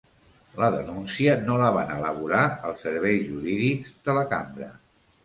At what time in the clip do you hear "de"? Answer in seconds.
4.09-4.17